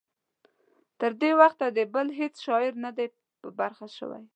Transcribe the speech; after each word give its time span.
تر 0.99 1.11
دې 1.21 1.31
وخته 1.41 1.65
د 1.69 1.79
بل 1.93 2.07
هیڅ 2.19 2.33
شاعر 2.45 2.73
نه 2.85 2.91
دی 2.97 3.05
په 3.41 3.47
برخه 3.59 3.87
شوی. 3.97 4.23